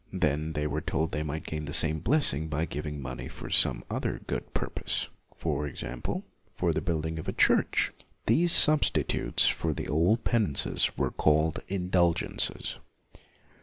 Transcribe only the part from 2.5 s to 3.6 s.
giving money for